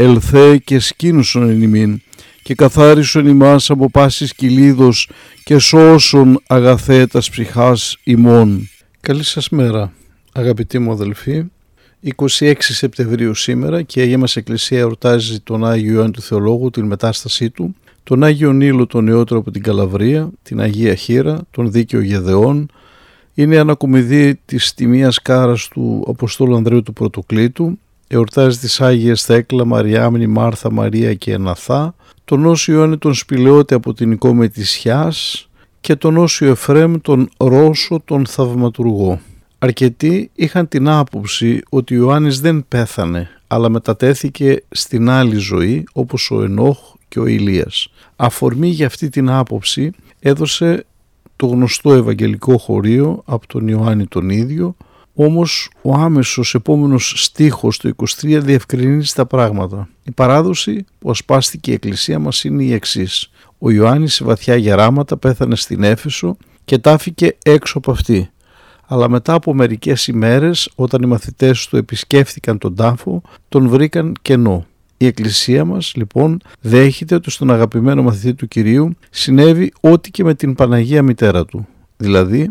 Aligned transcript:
ελθέ 0.00 0.56
και 0.56 0.78
σκήνουσον 0.78 1.48
εν 1.48 1.62
ημίν, 1.62 2.00
και 2.42 2.54
καθάρισον 2.54 3.26
ημάς 3.26 3.70
από 3.70 3.90
πάσης 3.90 4.34
κυλίδος 4.34 5.10
και 5.44 5.58
σώσον 5.58 6.42
αγαθέτας 6.46 7.30
ψυχάς 7.30 7.96
ημών. 8.04 8.68
Καλή 9.00 9.24
σας 9.24 9.48
μέρα 9.48 9.92
αγαπητοί 10.32 10.78
μου 10.78 10.90
αδελφοί. 10.90 11.44
26 12.16 12.52
Σεπτεμβρίου 12.58 13.34
σήμερα 13.34 13.82
και 13.82 14.00
η 14.00 14.02
Αγία 14.02 14.18
μας 14.18 14.36
Εκκλησία 14.36 14.78
εορτάζει 14.78 15.40
τον 15.40 15.66
Άγιο 15.66 15.92
Ιωάννη 15.92 16.12
του 16.12 16.22
Θεολόγου, 16.22 16.70
την 16.70 16.86
μετάστασή 16.86 17.50
του 17.50 17.74
τον 18.02 18.24
Άγιο 18.24 18.52
Νίλο 18.52 18.86
τον 18.86 19.04
νεότερο 19.04 19.40
από 19.40 19.50
την 19.50 19.62
Καλαβρία, 19.62 20.30
την 20.42 20.60
Αγία 20.60 20.94
Χείρα, 20.94 21.40
τον 21.50 21.70
Δίκαιο 21.70 22.00
Γεδεών, 22.00 22.70
είναι 23.34 23.54
η 23.54 23.58
ανακομιδή 23.58 24.40
της 24.44 24.74
τιμίας 24.74 25.22
κάρας 25.22 25.68
του 25.68 26.04
Αποστόλου 26.08 26.56
Ανδρέου 26.56 26.82
του 26.82 26.92
Πρωτοκλήτου, 26.92 27.78
εορτάζει 28.08 28.58
τις 28.58 28.80
Άγιες 28.80 29.22
Θέκλα, 29.22 29.64
Μαριάμνη, 29.64 30.26
Μάρθα, 30.26 30.72
Μαρία 30.72 31.14
και 31.14 31.32
Εναθά, 31.32 31.94
τον 32.24 32.46
Όσιο 32.46 32.74
Ιωάννη 32.74 32.96
τον 32.96 33.14
Σπηλαιώτη 33.14 33.74
από 33.74 33.94
την 33.94 34.10
Οικόμη 34.12 34.48
της 34.48 34.74
Χιάς 34.74 35.48
και 35.80 35.96
τον 35.96 36.16
Όσιο 36.16 36.50
Εφρέμ 36.50 36.94
τον 37.00 37.28
Ρώσο 37.38 38.00
τον 38.04 38.26
Θαυματουργό. 38.26 39.20
Αρκετοί 39.58 40.30
είχαν 40.34 40.68
την 40.68 40.88
άποψη 40.88 41.60
ότι 41.68 41.94
ο 41.94 41.96
Ιωάννης 41.96 42.40
δεν 42.40 42.64
πέθανε, 42.68 43.28
αλλά 43.46 43.68
μετατέθηκε 43.68 44.62
στην 44.68 45.08
άλλη 45.08 45.36
ζωή 45.36 45.84
όπως 45.92 46.30
ο 46.30 46.42
Ενόχ 46.42 46.78
και 47.08 47.20
ο 47.20 47.26
Ηλίας. 47.26 47.90
Αφορμή 48.16 48.68
για 48.68 48.86
αυτή 48.86 49.08
την 49.08 49.30
άποψη 49.30 49.90
έδωσε 50.20 50.84
το 51.36 51.46
γνωστό 51.46 51.92
Ευαγγελικό 51.92 52.58
χωρίο 52.58 53.22
από 53.24 53.46
τον 53.46 53.68
Ιωάννη 53.68 54.06
τον 54.06 54.30
ίδιο, 54.30 54.76
όμως 55.20 55.70
ο 55.82 55.94
άμεσος 55.94 56.54
επόμενος 56.54 57.12
στίχος 57.16 57.76
το 57.76 57.90
23 57.96 58.38
διευκρινίζει 58.42 59.12
τα 59.14 59.26
πράγματα. 59.26 59.88
Η 60.02 60.10
παράδοση 60.10 60.84
που 60.98 61.10
ασπάστηκε 61.10 61.70
η 61.70 61.74
Εκκλησία 61.74 62.18
μας 62.18 62.44
είναι 62.44 62.62
η 62.62 62.72
εξής. 62.72 63.30
Ο 63.58 63.70
Ιωάννης 63.70 64.14
σε 64.14 64.24
βαθιά 64.24 64.56
γεράματα 64.56 65.16
πέθανε 65.16 65.56
στην 65.56 65.82
Έφεσο 65.82 66.36
και 66.64 66.78
τάφηκε 66.78 67.36
έξω 67.44 67.78
από 67.78 67.90
αυτή. 67.90 68.30
Αλλά 68.86 69.08
μετά 69.08 69.32
από 69.32 69.54
μερικές 69.54 70.06
ημέρες 70.06 70.70
όταν 70.74 71.02
οι 71.02 71.06
μαθητές 71.06 71.66
του 71.66 71.76
επισκέφθηκαν 71.76 72.58
τον 72.58 72.74
τάφο 72.74 73.22
τον 73.48 73.68
βρήκαν 73.68 74.14
κενό. 74.22 74.66
Η 74.96 75.06
Εκκλησία 75.06 75.64
μας 75.64 75.92
λοιπόν 75.96 76.40
δέχεται 76.60 77.14
ότι 77.14 77.30
στον 77.30 77.50
αγαπημένο 77.50 78.02
μαθητή 78.02 78.34
του 78.34 78.48
Κυρίου 78.48 78.96
συνέβη 79.10 79.72
ό,τι 79.80 80.10
και 80.10 80.24
με 80.24 80.34
την 80.34 80.54
Παναγία 80.54 81.02
Μητέρα 81.02 81.44
του. 81.44 81.66
Δηλαδή 81.96 82.48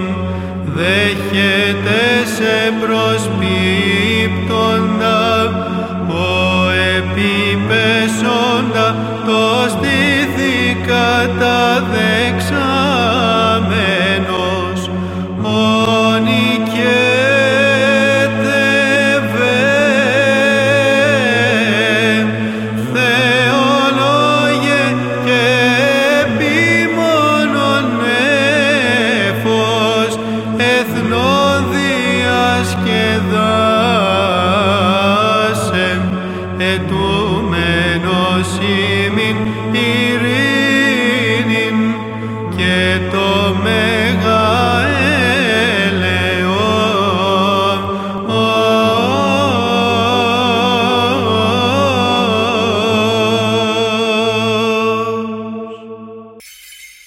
δέχεται 0.75 2.01
σε 2.35 2.53
προσπίπτοντα 2.79 3.08
there. 11.87 12.08